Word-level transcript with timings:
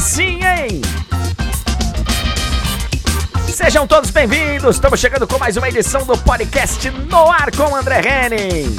Sim, 0.00 0.40
hein? 0.42 0.80
Sejam 3.52 3.86
todos 3.86 4.10
bem-vindos. 4.10 4.76
Estamos 4.76 4.98
chegando 4.98 5.26
com 5.26 5.38
mais 5.38 5.58
uma 5.58 5.68
edição 5.68 6.06
do 6.06 6.16
podcast 6.16 6.90
No 6.90 7.30
Ar 7.30 7.54
com 7.54 7.76
André 7.76 8.00
Henning. 8.00 8.74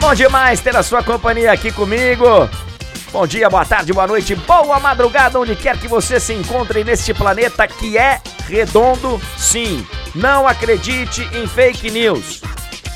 Bom 0.00 0.14
demais 0.14 0.60
ter 0.60 0.74
a 0.74 0.82
sua 0.82 1.02
companhia 1.02 1.52
aqui 1.52 1.70
comigo. 1.70 2.48
Bom 3.12 3.26
dia, 3.26 3.50
boa 3.50 3.64
tarde, 3.66 3.92
boa 3.92 4.06
noite, 4.06 4.34
boa 4.34 4.80
madrugada, 4.80 5.38
onde 5.38 5.54
quer 5.54 5.78
que 5.78 5.86
você 5.86 6.18
se 6.18 6.32
encontre 6.32 6.82
neste 6.82 7.12
planeta 7.12 7.68
que 7.68 7.98
é 7.98 8.22
redondo, 8.48 9.20
sim. 9.36 9.86
Não 10.14 10.48
acredite 10.48 11.28
em 11.34 11.46
fake 11.46 11.90
news. 11.90 12.40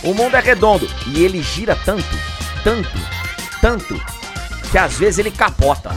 O 0.02 0.14
mundo 0.14 0.36
é 0.36 0.40
redondo 0.40 0.88
e 1.08 1.22
ele 1.22 1.42
gira 1.42 1.76
tanto, 1.84 2.18
tanto, 2.64 2.98
tanto, 3.60 4.15
que 4.70 4.78
às 4.78 4.94
vezes 4.94 5.18
ele 5.18 5.30
capota. 5.30 5.90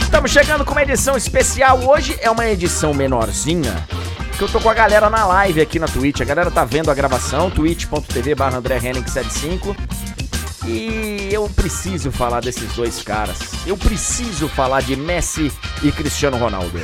Estamos 0.00 0.30
chegando 0.30 0.64
com 0.64 0.72
uma 0.72 0.82
edição 0.82 1.16
especial. 1.16 1.80
Hoje 1.84 2.18
é 2.20 2.30
uma 2.30 2.46
edição 2.46 2.94
menorzinha, 2.94 3.86
que 4.36 4.42
eu 4.42 4.48
tô 4.48 4.60
com 4.60 4.68
a 4.68 4.74
galera 4.74 5.08
na 5.10 5.26
live 5.26 5.60
aqui 5.60 5.78
na 5.78 5.86
Twitch. 5.86 6.20
A 6.20 6.24
galera 6.24 6.50
tá 6.50 6.64
vendo 6.64 6.90
a 6.90 6.94
gravação, 6.94 7.50
twitch.tv 7.50 8.34
barra 8.34 8.58
André 8.58 8.80
75. 8.80 9.76
E 10.66 11.28
eu 11.30 11.48
preciso 11.48 12.10
falar 12.10 12.40
desses 12.40 12.72
dois 12.72 13.02
caras. 13.02 13.38
Eu 13.66 13.76
preciso 13.76 14.48
falar 14.48 14.82
de 14.82 14.96
Messi 14.96 15.52
e 15.82 15.92
Cristiano 15.92 16.36
Ronaldo. 16.36 16.78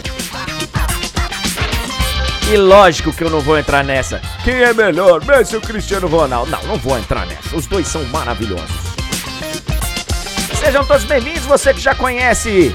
E 2.50 2.56
lógico 2.56 3.12
que 3.12 3.24
eu 3.24 3.30
não 3.30 3.40
vou 3.40 3.58
entrar 3.58 3.82
nessa. 3.82 4.20
Quem 4.44 4.54
é 4.62 4.72
melhor, 4.72 5.24
Messi 5.24 5.56
ou 5.56 5.62
Cristiano 5.62 6.06
Ronaldo? 6.06 6.50
Não, 6.50 6.62
não 6.64 6.76
vou 6.76 6.98
entrar 6.98 7.26
nessa. 7.26 7.56
Os 7.56 7.66
dois 7.66 7.88
são 7.88 8.04
maravilhosos. 8.04 8.83
Sejam 10.64 10.82
todos 10.86 11.04
bem-vindos, 11.04 11.44
você 11.44 11.74
que 11.74 11.80
já 11.80 11.94
conhece. 11.94 12.74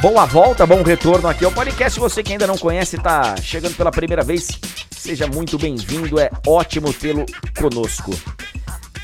Boa 0.00 0.26
volta, 0.26 0.66
bom 0.66 0.82
retorno 0.82 1.28
aqui 1.28 1.44
ao 1.44 1.52
podcast. 1.52 2.00
Você 2.00 2.20
que 2.20 2.32
ainda 2.32 2.48
não 2.48 2.58
conhece, 2.58 2.98
tá 2.98 3.36
chegando 3.36 3.76
pela 3.76 3.92
primeira 3.92 4.24
vez, 4.24 4.48
seja 4.90 5.28
muito 5.28 5.56
bem-vindo. 5.56 6.18
É 6.18 6.28
ótimo 6.44 6.92
tê-lo 6.92 7.24
conosco. 7.56 8.10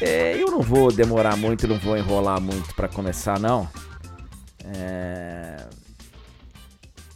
É, 0.00 0.36
eu 0.36 0.50
não 0.50 0.60
vou 0.60 0.90
demorar 0.90 1.36
muito, 1.36 1.68
não 1.68 1.78
vou 1.78 1.96
enrolar 1.96 2.40
muito 2.40 2.74
para 2.74 2.88
começar, 2.88 3.38
não. 3.38 3.68
É... 4.64 5.64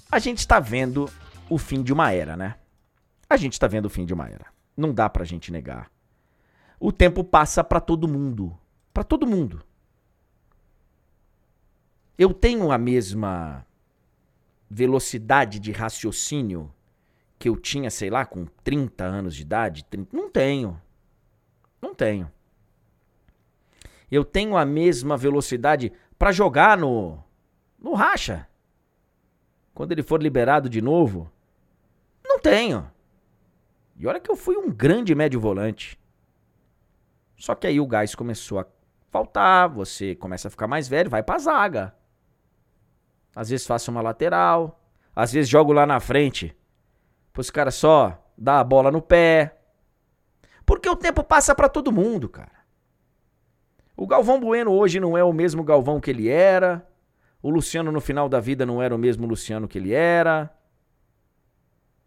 A 0.09 0.21
gente 0.21 0.47
tá 0.47 0.61
vendo 0.61 1.11
o 1.51 1.59
fim 1.59 1.83
de 1.83 1.93
uma 1.93 2.13
era, 2.13 2.37
né? 2.37 2.55
A 3.29 3.37
gente 3.37 3.59
tá 3.59 3.67
vendo 3.67 3.87
o 3.87 3.91
fim 3.91 4.07
de 4.07 4.15
uma 4.15 4.29
era. 4.29 4.47
Não 4.77 4.95
dá 4.95 5.11
pra 5.11 5.25
gente 5.25 5.51
negar. 5.51 5.91
O 6.79 6.93
tempo 6.93 7.25
passa 7.25 7.65
para 7.65 7.81
todo 7.81 8.07
mundo. 8.07 8.57
Para 8.95 9.03
todo 9.03 9.27
mundo. 9.27 9.65
Eu 12.23 12.35
tenho 12.35 12.71
a 12.71 12.79
mesma 12.79 13.67
velocidade 14.69 15.59
de 15.59 15.73
raciocínio 15.73 16.73
que 17.39 17.49
eu 17.49 17.57
tinha, 17.57 17.91
sei 17.91 18.11
lá, 18.11 18.25
com 18.25 18.47
30 18.63 19.05
anos 19.05 19.35
de 19.35 19.43
idade? 19.43 19.85
30... 19.85 20.17
Não 20.17 20.31
tenho. 20.31 20.81
Não 21.81 21.95
tenho 21.95 22.31
eu 24.13 24.27
tenho 24.27 24.59
a 24.59 24.65
mesma 24.67 25.17
velocidade 25.17 25.91
para 26.19 26.31
jogar 26.31 26.77
no 26.77 27.19
no 27.79 27.95
racha. 27.95 28.47
Quando 29.75 29.91
ele 29.91 30.03
for 30.03 30.23
liberado 30.23 30.69
de 30.69 30.83
novo, 30.83 31.33
não 32.23 32.39
tenho. 32.39 32.89
E 33.97 34.07
olha 34.07 34.21
que 34.21 34.31
eu 34.31 34.37
fui 34.37 34.55
um 34.55 34.71
grande 34.71 35.15
médio 35.15 35.41
volante. 35.41 35.99
Só 37.39 37.55
que 37.55 37.67
aí 37.67 37.81
o 37.81 37.87
gás 37.87 38.15
começou 38.15 38.61
a 38.61 38.67
faltar, 39.11 39.71
você 39.71 40.15
começa 40.15 40.49
a 40.49 40.51
ficar 40.51 40.69
mais 40.69 40.87
velho, 40.87 41.09
vai 41.09 41.23
pra 41.23 41.39
zaga. 41.39 41.95
Às 43.35 43.49
vezes 43.51 43.67
faço 43.67 43.91
uma 43.91 44.03
lateral, 44.03 44.81
às 45.15 45.33
vezes 45.33 45.49
jogo 45.49 45.73
lá 45.73 45.87
na 45.87 46.01
frente. 46.01 46.57
Pros 47.33 47.51
caras 47.51 47.75
só 47.75 48.23
dar 48.37 48.61
a 48.61 48.65
bola 48.65 48.91
no 48.91 49.01
pé. 49.01 49.59
Porque 50.65 50.89
o 50.89 50.97
tempo 50.97 51.25
passa 51.25 51.55
para 51.55 51.69
todo 51.69 51.93
mundo, 51.93 52.29
cara. 52.29 52.63
O 53.97 54.07
Galvão 54.07 54.41
Bueno 54.41 54.73
hoje 54.73 55.01
não 55.01 55.17
é 55.17 55.25
o 55.25 55.33
mesmo 55.33 55.65
Galvão 55.65 56.01
que 56.01 56.11
ele 56.11 56.29
era. 56.29 56.87
O 57.43 57.51
Luciano 57.51 57.91
no 57.91 58.01
final 58.01 58.29
da 58.29 58.41
vida 58.41 58.65
não 58.65 58.83
era 58.83 58.95
o 58.95 58.99
mesmo 58.99 59.27
Luciano 59.27 59.69
que 59.69 59.79
ele 59.79 59.93
era. 59.93 60.53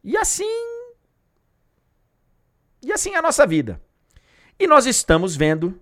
E 0.03 0.15
assim. 0.15 0.43
E 2.81 2.91
assim 2.91 3.11
é 3.11 3.17
a 3.17 3.21
nossa 3.21 3.45
vida. 3.45 3.81
E 4.59 4.67
nós 4.67 4.85
estamos 4.85 5.35
vendo 5.35 5.79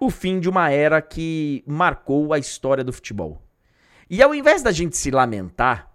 o 0.00 0.08
fim 0.08 0.40
de 0.40 0.48
uma 0.48 0.70
era 0.70 1.02
que 1.02 1.62
marcou 1.66 2.32
a 2.32 2.38
história 2.38 2.82
do 2.82 2.92
futebol. 2.92 3.42
E 4.08 4.22
ao 4.22 4.34
invés 4.34 4.62
da 4.62 4.72
gente 4.72 4.96
se 4.96 5.10
lamentar, 5.10 5.92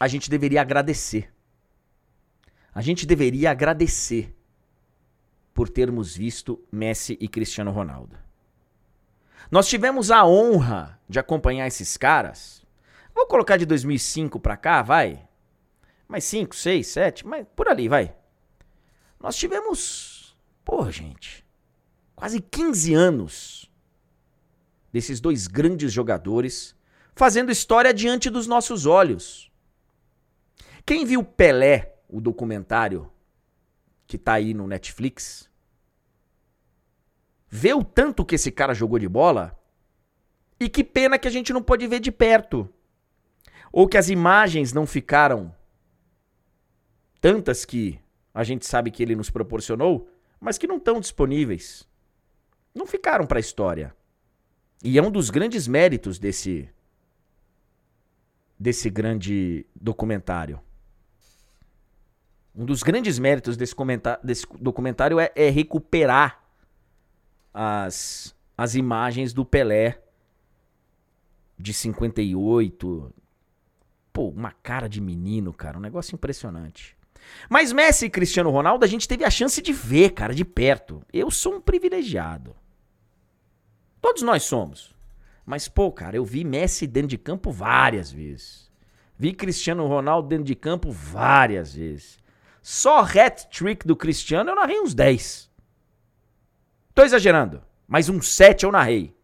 a 0.00 0.08
gente 0.08 0.28
deveria 0.28 0.60
agradecer. 0.60 1.32
A 2.74 2.82
gente 2.82 3.06
deveria 3.06 3.52
agradecer 3.52 4.34
por 5.54 5.68
termos 5.68 6.16
visto 6.16 6.60
Messi 6.72 7.16
e 7.20 7.28
Cristiano 7.28 7.70
Ronaldo. 7.70 8.18
Nós 9.48 9.68
tivemos 9.68 10.10
a 10.10 10.26
honra 10.26 10.98
de 11.08 11.20
acompanhar 11.20 11.68
esses 11.68 11.96
caras. 11.96 12.66
Vou 13.14 13.26
colocar 13.26 13.58
de 13.58 13.66
2005 13.66 14.40
para 14.40 14.56
cá, 14.56 14.82
vai. 14.82 15.28
Mais 16.08 16.24
5, 16.24 16.56
6, 16.56 16.86
7, 16.86 17.26
mas 17.26 17.46
por 17.54 17.68
ali, 17.68 17.88
vai. 17.88 18.12
Nós 19.20 19.36
tivemos, 19.36 20.36
pô, 20.64 20.90
gente, 20.90 21.41
quase 22.22 22.40
15 22.40 22.94
anos 22.94 23.68
desses 24.92 25.20
dois 25.20 25.48
grandes 25.48 25.92
jogadores 25.92 26.72
fazendo 27.16 27.50
história 27.50 27.92
diante 27.92 28.30
dos 28.30 28.46
nossos 28.46 28.86
olhos. 28.86 29.50
Quem 30.86 31.04
viu 31.04 31.24
Pelé, 31.24 31.96
o 32.08 32.20
documentário 32.20 33.10
que 34.06 34.16
tá 34.16 34.34
aí 34.34 34.54
no 34.54 34.68
Netflix, 34.68 35.50
vê 37.48 37.74
o 37.74 37.82
tanto 37.82 38.24
que 38.24 38.36
esse 38.36 38.52
cara 38.52 38.72
jogou 38.72 39.00
de 39.00 39.08
bola 39.08 39.60
e 40.60 40.68
que 40.68 40.84
pena 40.84 41.18
que 41.18 41.26
a 41.26 41.30
gente 41.32 41.52
não 41.52 41.60
pode 41.60 41.88
ver 41.88 41.98
de 41.98 42.12
perto. 42.12 42.72
Ou 43.72 43.88
que 43.88 43.98
as 43.98 44.08
imagens 44.08 44.72
não 44.72 44.86
ficaram 44.86 45.52
tantas 47.20 47.64
que 47.64 47.98
a 48.32 48.44
gente 48.44 48.64
sabe 48.64 48.92
que 48.92 49.02
ele 49.02 49.16
nos 49.16 49.28
proporcionou, 49.28 50.08
mas 50.38 50.56
que 50.56 50.68
não 50.68 50.76
estão 50.76 51.00
disponíveis. 51.00 51.90
Não 52.74 52.86
ficaram 52.86 53.26
para 53.26 53.38
a 53.38 53.40
história. 53.40 53.94
E 54.82 54.98
é 54.98 55.02
um 55.02 55.10
dos 55.10 55.30
grandes 55.30 55.68
méritos 55.68 56.18
desse 56.18 56.68
desse 58.58 58.88
grande 58.88 59.66
documentário. 59.74 60.60
Um 62.54 62.64
dos 62.64 62.82
grandes 62.82 63.18
méritos 63.18 63.56
desse, 63.56 63.74
desse 64.22 64.46
documentário 64.60 65.18
é, 65.18 65.32
é, 65.34 65.50
recuperar 65.50 66.44
as, 67.52 68.34
as 68.56 68.74
imagens 68.74 69.32
do 69.32 69.44
Pelé 69.44 70.00
de 71.58 71.72
58. 71.72 73.12
Pô, 74.12 74.28
uma 74.28 74.52
cara 74.52 74.88
de 74.88 75.00
menino, 75.00 75.52
cara. 75.52 75.78
Um 75.78 75.80
negócio 75.80 76.14
impressionante. 76.14 76.96
Mas 77.48 77.72
Messi 77.72 78.06
e 78.06 78.10
Cristiano 78.10 78.50
Ronaldo 78.50 78.84
a 78.84 78.88
gente 78.88 79.08
teve 79.08 79.24
a 79.24 79.30
chance 79.30 79.60
de 79.60 79.72
ver, 79.72 80.10
cara, 80.10 80.34
de 80.34 80.44
perto. 80.44 81.02
Eu 81.12 81.30
sou 81.30 81.56
um 81.56 81.60
privilegiado. 81.60 82.54
Todos 84.02 84.22
nós 84.22 84.42
somos. 84.42 84.94
Mas, 85.46 85.68
pô, 85.68 85.90
cara, 85.90 86.16
eu 86.16 86.24
vi 86.24 86.44
Messi 86.44 86.86
dentro 86.86 87.08
de 87.08 87.16
campo 87.16 87.52
várias 87.52 88.10
vezes. 88.10 88.70
Vi 89.16 89.32
Cristiano 89.32 89.86
Ronaldo 89.86 90.28
dentro 90.28 90.44
de 90.44 90.56
campo 90.56 90.90
várias 90.90 91.74
vezes. 91.74 92.18
Só 92.60 93.00
hat-trick 93.00 93.86
do 93.86 93.96
Cristiano 93.96 94.50
eu 94.50 94.56
narrei 94.56 94.80
uns 94.80 94.92
10. 94.92 95.50
Tô 96.92 97.02
exagerando, 97.02 97.62
mas 97.86 98.08
uns 98.08 98.28
7 98.28 98.64
eu 98.64 98.72
narrei. 98.72 99.16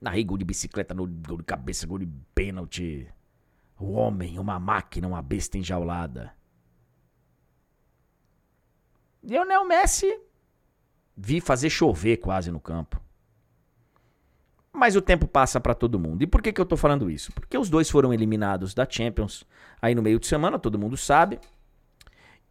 Narrei 0.00 0.22
gol 0.22 0.38
de 0.38 0.44
bicicleta, 0.44 0.94
gol 0.94 1.08
de 1.08 1.44
cabeça, 1.44 1.86
gol 1.86 1.98
de 1.98 2.06
pênalti. 2.34 3.12
O 3.78 3.92
homem, 3.92 4.38
uma 4.38 4.58
máquina, 4.58 5.08
uma 5.08 5.20
besta 5.20 5.58
enjaulada. 5.58 6.32
Lionel 9.22 9.64
Messi 9.64 10.27
vi 11.18 11.40
fazer 11.40 11.68
chover 11.68 12.18
quase 12.18 12.50
no 12.52 12.60
campo. 12.60 13.00
Mas 14.72 14.94
o 14.94 15.02
tempo 15.02 15.26
passa 15.26 15.60
para 15.60 15.74
todo 15.74 15.98
mundo. 15.98 16.22
E 16.22 16.26
por 16.26 16.40
que, 16.40 16.52
que 16.52 16.60
eu 16.60 16.64
tô 16.64 16.76
falando 16.76 17.10
isso? 17.10 17.32
Porque 17.32 17.58
os 17.58 17.68
dois 17.68 17.90
foram 17.90 18.14
eliminados 18.14 18.72
da 18.72 18.86
Champions 18.88 19.44
aí 19.82 19.94
no 19.94 20.02
meio 20.02 20.20
de 20.20 20.28
semana, 20.28 20.58
todo 20.58 20.78
mundo 20.78 20.96
sabe. 20.96 21.40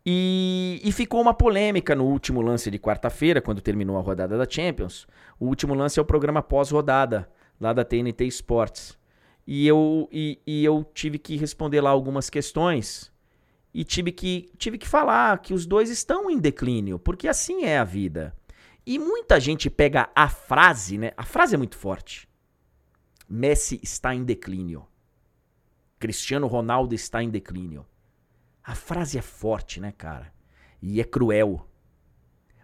E, 0.06 0.82
e 0.84 0.92
ficou 0.92 1.22
uma 1.22 1.34
polêmica 1.34 1.96
no 1.96 2.06
último 2.06 2.42
lance 2.42 2.70
de 2.70 2.78
quarta-feira, 2.78 3.42
quando 3.42 3.62
terminou 3.62 3.98
a 3.98 4.02
rodada 4.02 4.38
da 4.38 4.50
Champions. 4.50 5.08
O 5.40 5.46
último 5.46 5.74
lance 5.74 5.98
é 6.00 6.02
o 6.02 6.06
programa 6.06 6.42
pós-rodada, 6.42 7.30
lá 7.60 7.72
da 7.72 7.86
TNT 7.86 8.26
Sports. 8.26 8.98
E 9.46 9.66
eu, 9.66 10.10
e, 10.12 10.42
e 10.46 10.66
eu 10.66 10.86
tive 10.94 11.18
que 11.18 11.38
responder 11.38 11.80
lá 11.80 11.90
algumas 11.90 12.30
questões. 12.30 13.12
E 13.74 13.86
tive 13.86 14.12
que, 14.12 14.50
tive 14.58 14.78
que 14.78 14.88
falar 14.88 15.42
que 15.42 15.54
os 15.54 15.66
dois 15.66 15.90
estão 15.90 16.30
em 16.30 16.38
declínio, 16.38 17.00
porque 17.00 17.28
assim 17.28 17.64
é 17.64 17.78
a 17.78 17.84
vida. 17.86 18.37
E 18.88 18.98
muita 18.98 19.38
gente 19.38 19.70
pega 19.70 20.10
a 20.16 20.30
frase, 20.30 20.98
né? 20.98 21.12
A 21.18 21.24
frase 21.24 21.56
é 21.56 21.58
muito 21.58 21.76
forte. 21.76 22.26
Messi 23.28 23.82
está 23.84 24.16
em 24.16 24.24
declínio. 24.24 24.88
Cristiano 26.00 26.48
Ronaldo 26.48 26.96
está 26.96 27.22
em 27.22 27.30
declínio. 27.30 27.86
A 28.64 28.76
frase 28.76 29.18
é 29.18 29.22
forte, 29.22 29.82
né, 29.82 29.92
cara? 29.92 30.34
E 30.82 31.02
é 31.02 31.04
cruel. 31.04 31.68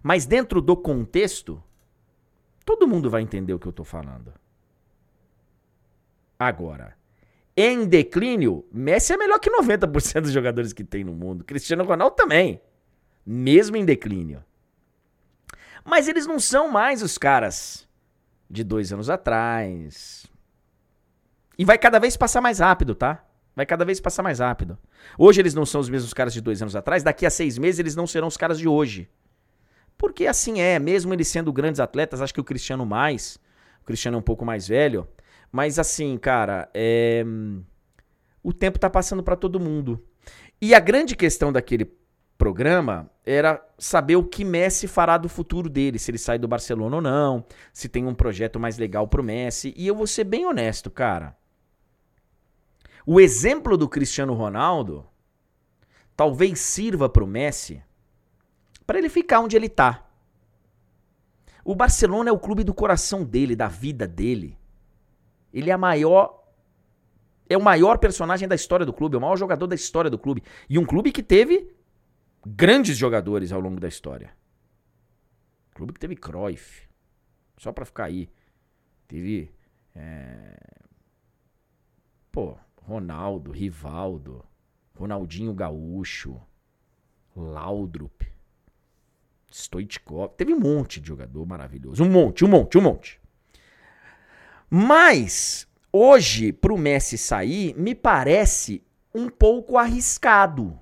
Mas 0.02 0.26
dentro 0.26 0.62
do 0.62 0.78
contexto, 0.78 1.62
todo 2.64 2.88
mundo 2.88 3.10
vai 3.10 3.22
entender 3.22 3.54
o 3.54 3.60
que 3.60 3.68
eu 3.68 3.74
tô 3.74 3.84
falando. 3.84 4.34
Agora, 6.40 6.98
em 7.54 7.86
declínio, 7.86 8.66
Messi 8.72 9.12
é 9.12 9.18
melhor 9.18 9.40
que 9.40 9.52
90% 9.52 10.22
dos 10.22 10.32
jogadores 10.32 10.72
que 10.72 10.86
tem 10.86 11.04
no 11.04 11.14
mundo. 11.14 11.44
Cristiano 11.44 11.84
Ronaldo 11.84 12.16
também. 12.16 12.62
Mesmo 13.26 13.76
em 13.76 13.84
declínio. 13.84 14.42
Mas 15.84 16.08
eles 16.08 16.26
não 16.26 16.40
são 16.40 16.72
mais 16.72 17.02
os 17.02 17.18
caras 17.18 17.88
de 18.50 18.64
dois 18.64 18.94
anos 18.94 19.10
atrás. 19.10 20.26
E 21.58 21.66
vai 21.66 21.78
cada 21.78 22.00
vez 22.00 22.16
passar 22.16 22.42
mais 22.42 22.60
rápido, 22.60 22.96
tá? 22.96 23.26
Vai 23.56 23.66
cada 23.66 23.86
vez 23.86 24.00
passar 24.00 24.24
mais 24.24 24.40
rápido. 24.40 24.78
Hoje 25.18 25.42
eles 25.42 25.54
não 25.54 25.66
são 25.66 25.82
os 25.82 25.90
mesmos 25.90 26.14
caras 26.14 26.34
de 26.34 26.42
dois 26.42 26.62
anos 26.62 26.76
atrás, 26.76 27.04
daqui 27.04 27.26
a 27.26 27.30
seis 27.30 27.58
meses 27.58 27.80
eles 27.80 27.96
não 27.96 28.08
serão 28.08 28.28
os 28.28 28.38
caras 28.38 28.58
de 28.58 28.68
hoje. 28.68 29.10
Porque 29.98 30.26
assim 30.26 30.60
é, 30.60 30.80
mesmo 30.80 31.14
eles 31.14 31.28
sendo 31.28 31.54
grandes 31.54 31.80
atletas, 31.80 32.22
acho 32.22 32.34
que 32.34 32.42
o 32.42 32.44
Cristiano 32.44 32.86
mais. 32.86 33.38
O 33.82 33.86
Cristiano 33.86 34.18
é 34.18 34.20
um 34.20 34.24
pouco 34.24 34.46
mais 34.46 34.68
velho. 34.68 35.08
Mas 35.52 35.78
assim, 35.78 36.18
cara, 36.18 36.68
é... 36.74 37.24
o 38.42 38.52
tempo 38.52 38.80
tá 38.80 38.90
passando 38.90 39.22
para 39.22 39.36
todo 39.36 39.60
mundo. 39.60 40.04
E 40.60 40.74
a 40.74 40.80
grande 40.80 41.16
questão 41.16 41.52
daquele 41.52 41.92
programa 42.38 43.10
era 43.26 43.66
saber 43.78 44.18
o 44.18 44.24
que 44.24 44.44
Messi 44.44 44.88
fará 44.88 45.18
do 45.18 45.30
futuro 45.30 45.70
dele, 45.70 45.98
se 45.98 46.12
ele 46.12 46.18
sai 46.18 46.38
do 46.38 46.48
Barcelona 46.48 46.98
ou 46.98 47.02
não, 47.02 47.46
se 47.72 47.88
tem 47.88 48.06
um 48.06 48.14
projeto 48.14 48.60
mais 48.60 48.78
legal 48.78 49.08
pro 49.08 49.24
Messi. 49.24 49.74
E 49.78 49.88
eu 49.88 49.96
vou 49.96 50.06
ser 50.06 50.26
bem 50.26 50.46
honesto, 50.46 50.92
cara. 50.92 51.36
O 53.06 53.20
exemplo 53.20 53.78
do 53.78 53.88
Cristiano 53.88 54.34
Ronaldo 54.34 55.06
talvez 56.16 56.60
sirva 56.60 57.10
pro 57.10 57.28
Messi 57.28 57.82
para 58.86 58.98
ele 58.98 59.10
ficar 59.10 59.40
onde 59.40 59.56
ele 59.56 59.70
tá. 59.70 60.06
O 61.64 61.76
Barcelona 61.76 62.30
é 62.30 62.34
o 62.34 62.40
clube 62.40 62.64
do 62.64 62.74
coração 62.74 63.24
dele, 63.24 63.56
da 63.56 63.70
vida 63.70 64.06
dele. 64.06 64.58
Ele 65.54 65.70
é 65.70 65.74
a 65.74 65.78
maior 65.78 66.42
é 67.50 67.58
o 67.58 67.62
maior 67.62 67.98
personagem 68.00 68.48
da 68.48 68.56
história 68.56 68.86
do 68.86 68.94
clube, 68.94 69.16
é 69.16 69.18
o 69.18 69.22
maior 69.22 69.38
jogador 69.38 69.68
da 69.68 69.76
história 69.76 70.10
do 70.10 70.18
clube. 70.18 70.44
E 70.70 70.80
um 70.80 70.86
clube 70.86 71.12
que 71.12 71.22
teve 71.22 71.74
grandes 72.46 72.98
jogadores 72.98 73.52
ao 73.52 73.60
longo 73.60 73.80
da 73.80 73.88
história. 73.88 74.32
Clube 75.74 75.94
que 75.94 76.00
teve 76.00 76.16
Cruyff. 76.16 76.88
Só 77.58 77.72
pra 77.72 77.86
ficar 77.86 78.06
aí. 78.06 78.30
Teve. 79.08 79.54
É... 79.96 80.56
Pô, 82.32 82.58
Ronaldo, 82.78 83.52
Rivaldo, 83.52 84.44
Ronaldinho 84.96 85.54
Gaúcho, 85.54 86.42
Laudrup, 87.36 88.26
Stoichkov. 89.52 90.34
Teve 90.36 90.54
um 90.54 90.60
monte 90.60 91.00
de 91.00 91.08
jogador 91.08 91.46
maravilhoso. 91.46 92.04
Um 92.04 92.10
monte, 92.10 92.44
um 92.44 92.48
monte, 92.48 92.78
um 92.78 92.82
monte. 92.82 93.22
Mas, 94.70 95.68
hoje, 95.92 96.52
pro 96.52 96.78
Messi 96.78 97.18
sair, 97.18 97.76
me 97.76 97.94
parece 97.94 98.84
um 99.14 99.30
pouco 99.30 99.78
arriscado 99.78 100.80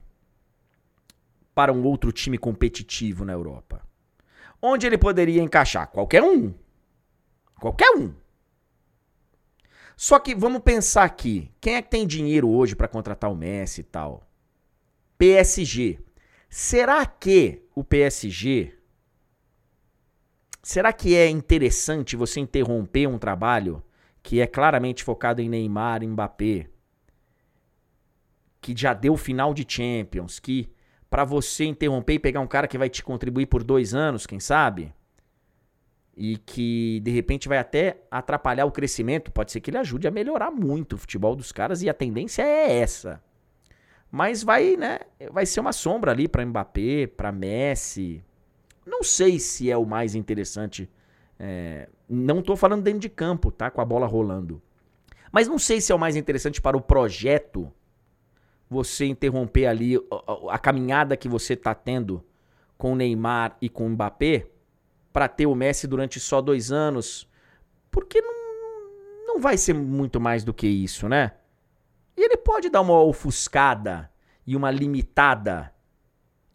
para 1.61 1.71
um 1.71 1.83
outro 1.83 2.11
time 2.11 2.39
competitivo 2.39 3.23
na 3.23 3.33
Europa. 3.33 3.87
Onde 4.59 4.87
ele 4.87 4.97
poderia 4.97 5.43
encaixar? 5.43 5.91
Qualquer 5.91 6.23
um. 6.23 6.55
Qualquer 7.59 7.95
um. 7.95 8.15
Só 9.95 10.17
que 10.17 10.33
vamos 10.33 10.63
pensar 10.63 11.03
aqui, 11.03 11.51
quem 11.61 11.75
é 11.75 11.81
que 11.83 11.91
tem 11.91 12.07
dinheiro 12.07 12.49
hoje 12.49 12.75
para 12.75 12.87
contratar 12.87 13.31
o 13.31 13.35
Messi 13.35 13.81
e 13.81 13.83
tal? 13.83 14.27
PSG. 15.19 15.99
Será 16.49 17.05
que 17.05 17.61
o 17.75 17.83
PSG 17.83 18.75
Será 20.63 20.91
que 20.91 21.15
é 21.15 21.29
interessante 21.29 22.15
você 22.15 22.39
interromper 22.39 23.05
um 23.05 23.19
trabalho 23.19 23.83
que 24.23 24.41
é 24.41 24.47
claramente 24.47 25.03
focado 25.03 25.43
em 25.43 25.49
Neymar, 25.49 26.03
Mbappé, 26.03 26.71
que 28.59 28.75
já 28.75 28.95
deu 28.95 29.15
final 29.15 29.53
de 29.53 29.63
Champions, 29.67 30.39
que 30.39 30.71
para 31.11 31.25
você 31.25 31.65
interromper 31.65 32.13
e 32.13 32.19
pegar 32.19 32.39
um 32.39 32.47
cara 32.47 32.69
que 32.69 32.77
vai 32.77 32.89
te 32.89 33.03
contribuir 33.03 33.45
por 33.47 33.65
dois 33.65 33.93
anos, 33.93 34.25
quem 34.25 34.39
sabe? 34.39 34.93
E 36.15 36.37
que 36.37 37.01
de 37.01 37.11
repente 37.11 37.49
vai 37.49 37.57
até 37.57 37.97
atrapalhar 38.09 38.65
o 38.65 38.71
crescimento. 38.71 39.29
Pode 39.29 39.51
ser 39.51 39.59
que 39.59 39.69
ele 39.69 39.77
ajude 39.77 40.07
a 40.07 40.11
melhorar 40.11 40.51
muito 40.51 40.93
o 40.93 40.97
futebol 40.97 41.35
dos 41.35 41.51
caras 41.51 41.81
e 41.81 41.89
a 41.89 41.93
tendência 41.93 42.43
é 42.43 42.79
essa. 42.79 43.21
Mas 44.09 44.41
vai, 44.41 44.77
né? 44.77 44.99
Vai 45.31 45.45
ser 45.45 45.59
uma 45.59 45.73
sombra 45.73 46.11
ali 46.11 46.29
para 46.29 46.45
Mbappé, 46.45 47.07
para 47.07 47.29
Messi. 47.29 48.23
Não 48.85 49.03
sei 49.03 49.37
se 49.37 49.69
é 49.69 49.75
o 49.75 49.85
mais 49.85 50.15
interessante. 50.15 50.89
É, 51.37 51.89
não 52.07 52.41
tô 52.41 52.55
falando 52.55 52.83
dentro 52.83 53.01
de 53.01 53.09
campo, 53.09 53.51
tá? 53.51 53.69
Com 53.69 53.81
a 53.81 53.85
bola 53.85 54.07
rolando. 54.07 54.61
Mas 55.29 55.45
não 55.45 55.59
sei 55.59 55.81
se 55.81 55.91
é 55.91 55.95
o 55.95 55.99
mais 55.99 56.15
interessante 56.15 56.61
para 56.61 56.77
o 56.77 56.81
projeto 56.81 57.69
você 58.71 59.05
interromper 59.05 59.65
ali 59.65 59.97
a, 59.97 60.55
a 60.55 60.57
caminhada 60.57 61.17
que 61.17 61.27
você 61.27 61.55
está 61.55 61.75
tendo 61.75 62.23
com 62.77 62.93
o 62.93 62.95
Neymar 62.95 63.57
e 63.61 63.67
com 63.67 63.85
o 63.85 63.89
Mbappé 63.89 64.47
para 65.11 65.27
ter 65.27 65.45
o 65.45 65.53
Messi 65.53 65.87
durante 65.87 66.21
só 66.21 66.39
dois 66.39 66.71
anos, 66.71 67.29
porque 67.91 68.21
não, 68.21 68.33
não 69.27 69.41
vai 69.41 69.57
ser 69.57 69.73
muito 69.73 70.21
mais 70.21 70.45
do 70.45 70.53
que 70.53 70.67
isso, 70.67 71.09
né? 71.09 71.33
E 72.15 72.21
ele 72.23 72.37
pode 72.37 72.69
dar 72.69 72.79
uma 72.79 72.97
ofuscada 73.01 74.09
e 74.47 74.55
uma 74.55 74.71
limitada 74.71 75.75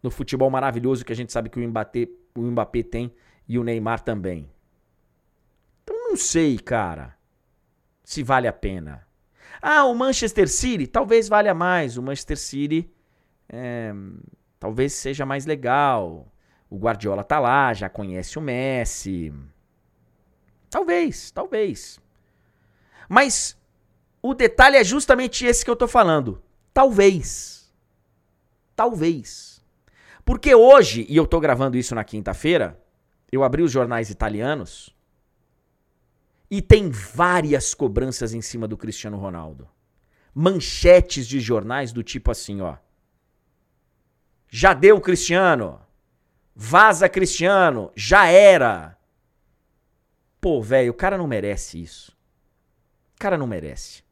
no 0.01 0.09
futebol 0.09 0.49
maravilhoso 0.49 1.05
que 1.05 1.13
a 1.13 1.15
gente 1.15 1.31
sabe 1.31 1.49
que 1.49 1.59
o 1.59 1.67
Mbappé, 1.67 2.07
o 2.35 2.41
Mbappé 2.41 2.81
tem 2.81 3.13
e 3.47 3.59
o 3.59 3.63
Neymar 3.63 4.01
também. 4.01 4.49
Então 5.83 5.95
não 6.09 6.17
sei, 6.17 6.57
cara, 6.57 7.15
se 8.03 8.23
vale 8.23 8.47
a 8.47 8.53
pena. 8.53 9.06
Ah, 9.61 9.85
o 9.85 9.95
Manchester 9.95 10.47
City 10.49 10.87
talvez 10.87 11.27
valha 11.27 11.53
mais. 11.53 11.97
O 11.97 12.01
Manchester 12.01 12.37
City 12.37 12.89
é, 13.49 13.93
talvez 14.59 14.93
seja 14.93 15.25
mais 15.25 15.45
legal. 15.45 16.31
O 16.69 16.77
Guardiola 16.77 17.23
tá 17.23 17.39
lá, 17.39 17.73
já 17.73 17.89
conhece 17.89 18.37
o 18.37 18.41
Messi. 18.41 19.33
Talvez, 20.69 21.31
talvez. 21.31 21.99
Mas 23.07 23.57
o 24.21 24.33
detalhe 24.33 24.75
é 24.75 24.83
justamente 24.83 25.45
esse 25.45 25.63
que 25.63 25.71
eu 25.71 25.75
tô 25.75 25.87
falando. 25.87 26.41
Talvez. 26.73 27.73
Talvez. 28.75 29.63
Porque 30.25 30.53
hoje, 30.53 31.05
e 31.07 31.15
eu 31.15 31.25
tô 31.25 31.39
gravando 31.39 31.77
isso 31.77 31.95
na 31.95 32.03
quinta-feira, 32.03 32.77
eu 33.31 33.43
abri 33.43 33.61
os 33.61 33.71
jornais 33.71 34.09
italianos 34.09 34.96
e 36.49 36.61
tem 36.61 36.89
várias 36.89 37.73
cobranças 37.73 38.33
em 38.33 38.41
cima 38.41 38.67
do 38.67 38.77
Cristiano 38.77 39.17
Ronaldo. 39.17 39.67
Manchetes 40.33 41.27
de 41.27 41.39
jornais 41.39 41.91
do 41.91 42.03
tipo 42.03 42.31
assim, 42.31 42.61
ó. 42.61 42.77
Já 44.49 44.73
deu 44.73 45.01
Cristiano. 45.01 45.81
Vaza 46.55 47.09
Cristiano. 47.09 47.91
Já 47.95 48.27
era. 48.27 48.97
Pô, 50.39 50.61
velho, 50.61 50.91
o 50.91 50.95
cara 50.95 51.17
não 51.17 51.27
merece 51.27 51.81
isso. 51.81 52.11
O 53.15 53.19
cara 53.19 53.37
não 53.37 53.47
merece. 53.47 54.03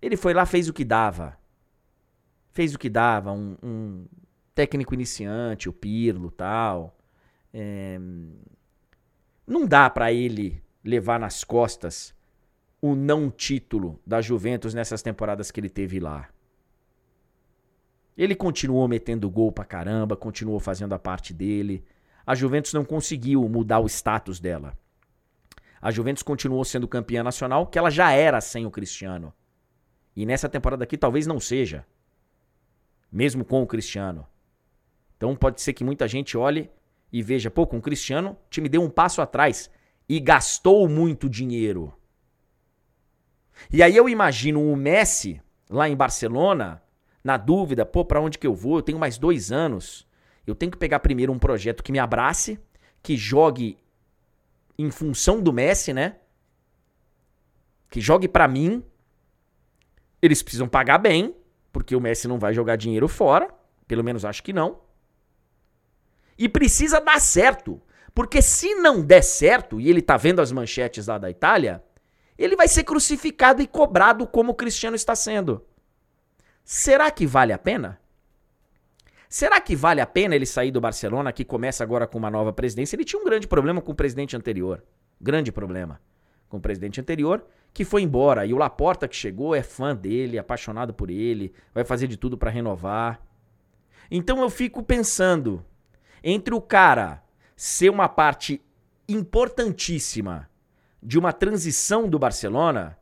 Ele 0.00 0.16
foi 0.16 0.34
lá, 0.34 0.44
fez 0.46 0.68
o 0.68 0.72
que 0.72 0.84
dava. 0.84 1.38
Fez 2.52 2.74
o 2.74 2.78
que 2.78 2.88
dava. 2.88 3.30
Um, 3.30 3.56
um 3.62 4.06
técnico 4.54 4.94
iniciante, 4.94 5.68
o 5.68 5.72
Pirlo 5.72 6.30
tal. 6.30 6.98
É... 7.52 8.00
Não 9.46 9.66
dá 9.66 9.88
para 9.88 10.12
ele 10.12 10.62
levar 10.84 11.18
nas 11.18 11.44
costas 11.44 12.14
o 12.80 12.94
não 12.94 13.30
título 13.30 14.00
da 14.06 14.20
Juventus 14.20 14.74
nessas 14.74 15.02
temporadas 15.02 15.50
que 15.50 15.58
ele 15.60 15.68
teve 15.68 15.98
lá. 15.98 16.28
Ele 18.16 18.34
continuou 18.34 18.88
metendo 18.88 19.30
gol 19.30 19.52
pra 19.52 19.64
caramba, 19.64 20.16
continuou 20.16 20.58
fazendo 20.58 20.94
a 20.94 20.98
parte 20.98 21.32
dele. 21.32 21.84
A 22.26 22.34
Juventus 22.34 22.72
não 22.72 22.84
conseguiu 22.84 23.48
mudar 23.48 23.78
o 23.78 23.86
status 23.86 24.40
dela. 24.40 24.76
A 25.80 25.90
Juventus 25.90 26.22
continuou 26.22 26.64
sendo 26.64 26.88
campeã 26.88 27.22
nacional, 27.22 27.66
que 27.66 27.78
ela 27.78 27.90
já 27.90 28.10
era 28.10 28.40
sem 28.40 28.66
o 28.66 28.70
Cristiano. 28.70 29.32
E 30.16 30.26
nessa 30.26 30.48
temporada 30.48 30.82
aqui 30.82 30.98
talvez 30.98 31.26
não 31.26 31.38
seja. 31.38 31.86
Mesmo 33.10 33.44
com 33.44 33.62
o 33.62 33.66
Cristiano. 33.66 34.26
Então 35.16 35.36
pode 35.36 35.60
ser 35.60 35.72
que 35.72 35.84
muita 35.84 36.08
gente 36.08 36.36
olhe 36.36 36.70
e 37.12 37.22
veja, 37.22 37.50
pô, 37.50 37.66
com 37.66 37.78
o 37.78 37.82
Cristiano, 37.82 38.30
o 38.30 38.50
time 38.50 38.68
deu 38.68 38.82
um 38.82 38.90
passo 38.90 39.22
atrás 39.22 39.70
e 40.08 40.18
gastou 40.18 40.88
muito 40.88 41.28
dinheiro. 41.28 41.92
E 43.70 43.82
aí 43.82 43.96
eu 43.96 44.08
imagino 44.08 44.62
o 44.62 44.76
Messi 44.76 45.42
lá 45.68 45.88
em 45.88 45.96
Barcelona, 45.96 46.82
na 47.22 47.36
dúvida, 47.36 47.84
pô, 47.84 48.04
para 48.04 48.20
onde 48.20 48.38
que 48.38 48.46
eu 48.46 48.54
vou? 48.54 48.76
Eu 48.76 48.82
tenho 48.82 48.98
mais 48.98 49.18
dois 49.18 49.52
anos. 49.52 50.06
Eu 50.46 50.54
tenho 50.54 50.72
que 50.72 50.78
pegar 50.78 51.00
primeiro 51.00 51.32
um 51.32 51.38
projeto 51.38 51.82
que 51.82 51.92
me 51.92 51.98
abrace, 51.98 52.58
que 53.02 53.16
jogue 53.16 53.76
em 54.78 54.90
função 54.90 55.42
do 55.42 55.52
Messi, 55.52 55.92
né? 55.92 56.16
Que 57.90 58.00
jogue 58.00 58.28
para 58.28 58.48
mim. 58.48 58.82
Eles 60.22 60.42
precisam 60.42 60.68
pagar 60.68 60.98
bem, 60.98 61.34
porque 61.72 61.94
o 61.94 62.00
Messi 62.00 62.26
não 62.26 62.38
vai 62.38 62.54
jogar 62.54 62.76
dinheiro 62.76 63.08
fora, 63.08 63.52
pelo 63.86 64.02
menos 64.02 64.24
acho 64.24 64.42
que 64.42 64.52
não. 64.52 64.80
E 66.38 66.48
precisa 66.48 67.00
dar 67.00 67.20
certo, 67.20 67.82
porque 68.14 68.42
se 68.42 68.74
não 68.74 69.02
der 69.02 69.22
certo, 69.22 69.80
e 69.80 69.88
ele 69.88 70.02
tá 70.02 70.16
vendo 70.16 70.40
as 70.40 70.52
manchetes 70.52 71.06
lá 71.06 71.18
da 71.18 71.30
Itália, 71.30 71.82
ele 72.36 72.56
vai 72.56 72.68
ser 72.68 72.84
crucificado 72.84 73.60
e 73.60 73.66
cobrado 73.66 74.26
como 74.26 74.52
o 74.52 74.54
Cristiano 74.54 74.96
está 74.96 75.14
sendo. 75.14 75.64
Será 76.64 77.10
que 77.10 77.26
vale 77.26 77.52
a 77.52 77.58
pena? 77.58 78.00
Será 79.28 79.60
que 79.60 79.76
vale 79.76 80.00
a 80.00 80.06
pena 80.06 80.34
ele 80.34 80.46
sair 80.46 80.70
do 80.70 80.80
Barcelona, 80.80 81.32
que 81.32 81.44
começa 81.44 81.84
agora 81.84 82.06
com 82.06 82.18
uma 82.18 82.30
nova 82.30 82.52
presidência? 82.52 82.96
Ele 82.96 83.04
tinha 83.04 83.20
um 83.20 83.24
grande 83.24 83.46
problema 83.46 83.80
com 83.80 83.92
o 83.92 83.94
presidente 83.94 84.36
anterior. 84.36 84.82
Grande 85.20 85.52
problema 85.52 86.00
com 86.48 86.56
o 86.56 86.60
presidente 86.60 87.00
anterior, 87.00 87.44
que 87.74 87.84
foi 87.84 88.02
embora. 88.02 88.46
E 88.46 88.54
o 88.54 88.56
Laporta, 88.56 89.06
que 89.06 89.14
chegou, 89.14 89.54
é 89.54 89.62
fã 89.62 89.94
dele, 89.94 90.38
apaixonado 90.38 90.94
por 90.94 91.10
ele, 91.10 91.52
vai 91.74 91.84
fazer 91.84 92.06
de 92.06 92.16
tudo 92.16 92.38
para 92.38 92.50
renovar. 92.50 93.20
Então 94.10 94.40
eu 94.40 94.48
fico 94.48 94.82
pensando 94.82 95.62
entre 96.24 96.54
o 96.54 96.60
cara 96.60 97.22
ser 97.58 97.90
uma 97.90 98.08
parte 98.08 98.62
importantíssima 99.08 100.48
de 101.02 101.18
uma 101.18 101.32
transição 101.32 102.08
do 102.08 102.16
Barcelona, 102.16 102.96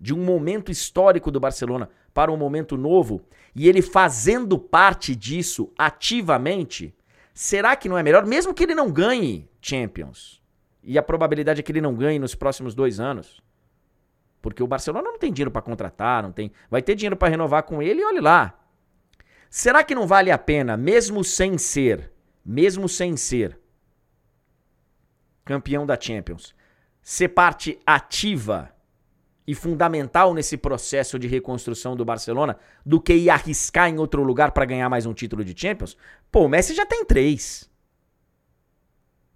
de 0.00 0.14
um 0.14 0.24
momento 0.24 0.70
histórico 0.70 1.28
do 1.28 1.40
Barcelona 1.40 1.90
para 2.14 2.30
um 2.30 2.36
momento 2.36 2.76
novo, 2.76 3.26
e 3.52 3.68
ele 3.68 3.82
fazendo 3.82 4.60
parte 4.60 5.16
disso 5.16 5.72
ativamente, 5.76 6.94
será 7.34 7.74
que 7.74 7.88
não 7.88 7.98
é 7.98 8.02
melhor, 8.04 8.24
mesmo 8.24 8.54
que 8.54 8.62
ele 8.62 8.76
não 8.76 8.92
ganhe 8.92 9.50
Champions? 9.60 10.40
E 10.84 10.96
a 10.96 11.02
probabilidade 11.02 11.58
é 11.58 11.62
que 11.64 11.72
ele 11.72 11.80
não 11.80 11.96
ganhe 11.96 12.20
nos 12.20 12.36
próximos 12.36 12.76
dois 12.76 13.00
anos. 13.00 13.42
Porque 14.40 14.62
o 14.62 14.68
Barcelona 14.68 15.10
não 15.10 15.18
tem 15.18 15.32
dinheiro 15.32 15.50
para 15.50 15.62
contratar, 15.62 16.22
não 16.22 16.30
tem. 16.30 16.52
Vai 16.70 16.80
ter 16.80 16.94
dinheiro 16.94 17.16
para 17.16 17.28
renovar 17.28 17.64
com 17.64 17.82
ele 17.82 18.02
e 18.02 18.04
olhe 18.04 18.20
lá. 18.20 18.56
Será 19.50 19.82
que 19.82 19.96
não 19.96 20.06
vale 20.06 20.30
a 20.30 20.38
pena, 20.38 20.76
mesmo 20.76 21.24
sem 21.24 21.58
ser, 21.58 22.12
mesmo 22.44 22.88
sem 22.88 23.16
ser 23.16 23.65
campeão 25.46 25.86
da 25.86 25.98
Champions, 25.98 26.54
ser 27.00 27.28
parte 27.28 27.78
ativa 27.86 28.70
e 29.46 29.54
fundamental 29.54 30.34
nesse 30.34 30.56
processo 30.56 31.18
de 31.20 31.28
reconstrução 31.28 31.94
do 31.94 32.04
Barcelona 32.04 32.58
do 32.84 33.00
que 33.00 33.14
ir 33.14 33.30
arriscar 33.30 33.88
em 33.88 33.96
outro 33.96 34.24
lugar 34.24 34.50
para 34.50 34.64
ganhar 34.64 34.90
mais 34.90 35.06
um 35.06 35.14
título 35.14 35.44
de 35.44 35.58
Champions? 35.58 35.96
Pô, 36.32 36.44
o 36.44 36.48
Messi 36.48 36.74
já 36.74 36.84
tem 36.84 37.04
três. 37.04 37.70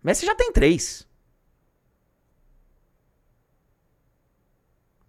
Messi 0.03 0.27
já 0.27 0.35
tem 0.35 0.53
três. 0.53 1.09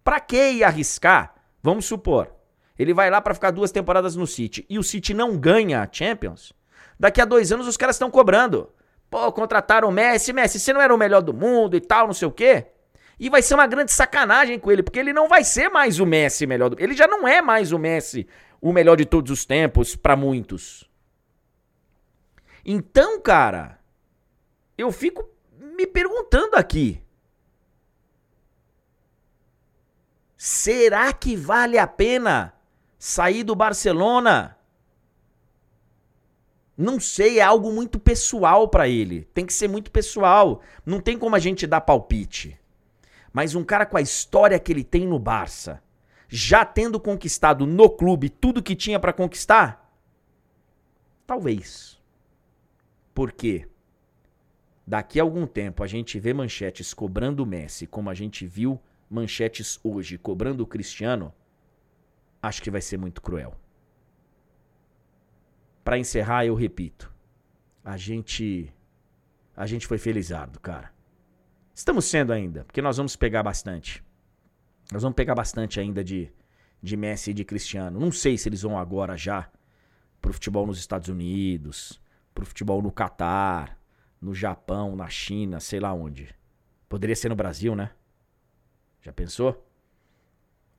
Pra 0.04 0.20
que 0.20 0.52
ir 0.52 0.64
arriscar? 0.64 1.34
Vamos 1.60 1.84
supor, 1.84 2.32
ele 2.78 2.94
vai 2.94 3.10
lá 3.10 3.20
para 3.20 3.34
ficar 3.34 3.50
duas 3.50 3.72
temporadas 3.72 4.14
no 4.14 4.26
City 4.26 4.64
e 4.68 4.78
o 4.78 4.82
City 4.84 5.14
não 5.14 5.36
ganha 5.36 5.82
a 5.82 5.88
Champions. 5.90 6.52
Daqui 6.98 7.20
a 7.20 7.24
dois 7.24 7.50
anos 7.50 7.66
os 7.66 7.76
caras 7.76 7.96
estão 7.96 8.10
cobrando. 8.10 8.72
Pô, 9.12 9.30
contrataram 9.30 9.90
o 9.90 9.92
Messi, 9.92 10.32
Messi, 10.32 10.58
você 10.58 10.72
não 10.72 10.80
era 10.80 10.94
o 10.94 10.96
melhor 10.96 11.20
do 11.20 11.34
mundo 11.34 11.76
e 11.76 11.80
tal, 11.82 12.06
não 12.06 12.14
sei 12.14 12.26
o 12.26 12.32
quê. 12.32 12.68
E 13.20 13.28
vai 13.28 13.42
ser 13.42 13.52
uma 13.52 13.66
grande 13.66 13.92
sacanagem 13.92 14.58
com 14.58 14.72
ele, 14.72 14.82
porque 14.82 14.98
ele 14.98 15.12
não 15.12 15.28
vai 15.28 15.44
ser 15.44 15.68
mais 15.68 16.00
o 16.00 16.06
Messi 16.06 16.46
melhor 16.46 16.70
do 16.70 16.82
Ele 16.82 16.94
já 16.94 17.06
não 17.06 17.28
é 17.28 17.42
mais 17.42 17.72
o 17.72 17.78
Messi, 17.78 18.26
o 18.58 18.72
melhor 18.72 18.96
de 18.96 19.04
todos 19.04 19.30
os 19.30 19.44
tempos, 19.44 19.94
para 19.94 20.16
muitos. 20.16 20.88
Então, 22.64 23.20
cara, 23.20 23.78
eu 24.78 24.90
fico 24.90 25.28
me 25.60 25.86
perguntando 25.86 26.56
aqui. 26.56 26.98
Será 30.38 31.12
que 31.12 31.36
vale 31.36 31.76
a 31.76 31.86
pena 31.86 32.54
sair 32.98 33.44
do 33.44 33.54
Barcelona? 33.54 34.56
Não 36.82 36.98
sei, 36.98 37.38
é 37.38 37.42
algo 37.42 37.70
muito 37.70 37.96
pessoal 37.96 38.66
para 38.66 38.88
ele. 38.88 39.22
Tem 39.32 39.46
que 39.46 39.52
ser 39.52 39.68
muito 39.68 39.88
pessoal. 39.88 40.60
Não 40.84 41.00
tem 41.00 41.16
como 41.16 41.36
a 41.36 41.38
gente 41.38 41.64
dar 41.64 41.80
palpite. 41.80 42.58
Mas 43.32 43.54
um 43.54 43.62
cara 43.62 43.86
com 43.86 43.96
a 43.96 44.00
história 44.00 44.58
que 44.58 44.72
ele 44.72 44.82
tem 44.82 45.06
no 45.06 45.16
Barça, 45.16 45.80
já 46.28 46.64
tendo 46.64 46.98
conquistado 46.98 47.68
no 47.68 47.88
clube 47.88 48.28
tudo 48.28 48.60
que 48.60 48.74
tinha 48.74 48.98
para 48.98 49.12
conquistar? 49.12 49.94
Talvez. 51.24 52.00
Por 53.14 53.30
quê? 53.30 53.68
Daqui 54.84 55.20
a 55.20 55.22
algum 55.22 55.46
tempo 55.46 55.84
a 55.84 55.86
gente 55.86 56.18
vê 56.18 56.34
manchetes 56.34 56.92
cobrando 56.92 57.44
o 57.44 57.46
Messi, 57.46 57.86
como 57.86 58.10
a 58.10 58.14
gente 58.14 58.44
viu 58.44 58.80
manchetes 59.08 59.78
hoje 59.84 60.18
cobrando 60.18 60.64
o 60.64 60.66
Cristiano, 60.66 61.32
acho 62.42 62.60
que 62.60 62.72
vai 62.72 62.80
ser 62.80 62.98
muito 62.98 63.22
cruel. 63.22 63.61
Para 65.84 65.98
encerrar, 65.98 66.46
eu 66.46 66.54
repito. 66.54 67.12
A 67.84 67.96
gente 67.96 68.72
a 69.56 69.66
gente 69.66 69.86
foi 69.86 69.98
felizardo, 69.98 70.58
cara. 70.60 70.92
Estamos 71.74 72.04
sendo 72.04 72.32
ainda, 72.32 72.64
porque 72.64 72.80
nós 72.80 72.96
vamos 72.96 73.16
pegar 73.16 73.42
bastante. 73.42 74.02
Nós 74.90 75.02
vamos 75.02 75.16
pegar 75.16 75.34
bastante 75.34 75.80
ainda 75.80 76.02
de 76.02 76.32
de 76.82 76.96
Messi 76.96 77.30
e 77.30 77.34
de 77.34 77.44
Cristiano. 77.44 78.00
Não 78.00 78.10
sei 78.10 78.36
se 78.36 78.48
eles 78.48 78.62
vão 78.62 78.76
agora 78.76 79.16
já 79.16 79.48
pro 80.20 80.32
futebol 80.32 80.66
nos 80.66 80.78
Estados 80.78 81.08
Unidos, 81.08 82.00
pro 82.34 82.44
futebol 82.44 82.82
no 82.82 82.90
Catar, 82.90 83.78
no 84.20 84.34
Japão, 84.34 84.96
na 84.96 85.08
China, 85.08 85.60
sei 85.60 85.78
lá 85.78 85.92
onde. 85.92 86.34
Poderia 86.88 87.14
ser 87.14 87.28
no 87.28 87.36
Brasil, 87.36 87.74
né? 87.74 87.92
Já 89.00 89.12
pensou? 89.12 89.66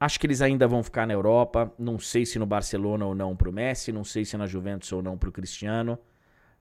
Acho 0.04 0.20
que 0.20 0.28
eles 0.28 0.42
ainda 0.42 0.68
vão 0.68 0.84
ficar 0.84 1.08
na 1.08 1.14
Europa. 1.14 1.74
Não 1.80 1.98
sei 1.98 2.26
se 2.26 2.38
no 2.38 2.46
Barcelona 2.46 3.06
ou 3.06 3.16
não 3.16 3.38
pro 3.38 3.54
Messi. 3.54 3.90
Não 3.94 4.04
sei 4.04 4.26
se 4.26 4.36
na 4.36 4.46
Juventus 4.46 4.92
ou 4.92 5.02
não 5.02 5.18
pro 5.18 5.32
Cristiano. 5.32 5.98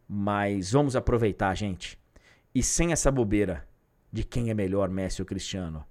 Mas 0.09 0.71
vamos 0.71 0.95
aproveitar, 0.95 1.53
gente. 1.57 1.99
E 2.55 2.63
sem 2.63 2.93
essa 2.93 3.11
bobeira 3.11 3.67
de 4.13 4.23
quem 4.23 4.51
é 4.51 4.55
melhor, 4.55 4.89
Messi 4.89 5.21
ou 5.21 5.27
Cristiano. 5.27 5.85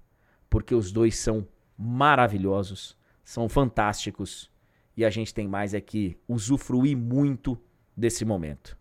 Porque 0.48 0.74
os 0.74 0.90
dois 0.90 1.18
são 1.18 1.46
maravilhosos, 1.76 2.96
são 3.22 3.50
fantásticos. 3.50 4.50
E 4.96 5.04
a 5.04 5.10
gente 5.10 5.34
tem 5.34 5.46
mais 5.46 5.74
é 5.74 5.80
que 5.82 6.16
usufruir 6.26 6.96
muito 6.96 7.60
desse 7.94 8.24
momento. 8.24 8.78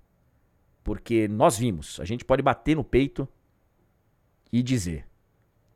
Porque 0.82 1.28
nós 1.28 1.58
vimos, 1.58 2.00
a 2.00 2.06
gente 2.06 2.24
pode 2.24 2.42
bater 2.42 2.78
no 2.78 2.86
peito 2.86 3.28
e 4.50 4.64
dizer: 4.64 5.06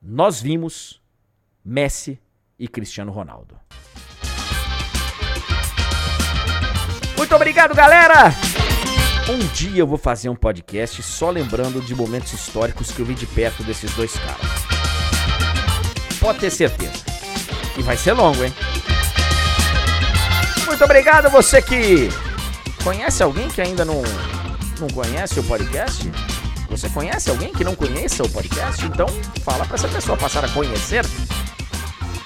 nós 0.02 0.42
vimos 0.42 1.04
Messi 1.62 2.22
e 2.60 2.68
Cristiano 2.68 3.12
Ronaldo. 3.12 3.56
Muito 7.18 7.36
obrigado, 7.36 7.74
galera! 7.74 8.34
Um 9.28 9.40
dia 9.54 9.80
eu 9.80 9.88
vou 9.88 9.98
fazer 9.98 10.30
um 10.30 10.36
podcast 10.36 11.02
só 11.02 11.32
lembrando 11.32 11.82
de 11.82 11.96
momentos 11.96 12.32
históricos 12.34 12.92
que 12.92 13.00
eu 13.00 13.06
vi 13.06 13.16
de 13.16 13.26
perto 13.26 13.64
desses 13.64 13.92
dois 13.96 14.14
caras. 14.14 14.66
Pode 16.20 16.40
ter 16.40 16.52
certeza. 16.52 17.04
E 17.78 17.82
vai 17.82 17.98
ser 17.98 18.14
longo, 18.14 18.44
hein? 18.44 18.54
Muito 20.66 20.84
obrigado 20.84 21.30
você 21.30 21.62
que 21.62 22.10
conhece 22.84 23.24
alguém 23.24 23.50
que 23.50 23.62
ainda 23.62 23.84
não, 23.84 24.04
não 24.80 24.88
conhece 24.90 25.40
o 25.40 25.44
podcast? 25.44 26.12
Você 26.70 26.90
conhece 26.90 27.30
alguém 27.30 27.52
que 27.52 27.64
não 27.64 27.76
conheça 27.76 28.24
o 28.24 28.30
podcast? 28.30 28.86
Então 28.86 29.08
fala 29.44 29.66
para 29.66 29.76
essa 29.76 29.88
pessoa 29.88 30.18
passar 30.18 30.46
a 30.46 30.50
conhecer 30.50 31.06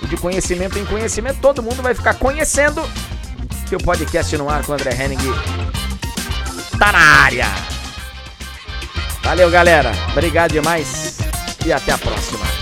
de 0.09 0.17
conhecimento 0.17 0.77
em 0.77 0.85
conhecimento, 0.85 1.39
todo 1.39 1.63
mundo 1.63 1.81
vai 1.81 1.93
ficar 1.93 2.15
conhecendo 2.15 2.81
que 3.67 3.75
o 3.75 3.79
podcast 3.79 4.35
no 4.37 4.49
ar 4.49 4.65
com 4.65 4.71
o 4.71 4.75
André 4.75 4.91
Henning 4.91 5.17
tá 6.77 6.91
na 6.91 6.99
área. 7.23 7.45
Valeu, 9.23 9.49
galera. 9.51 9.91
Obrigado 10.11 10.51
demais 10.51 11.19
e 11.65 11.71
até 11.71 11.91
a 11.91 11.97
próxima. 11.97 12.58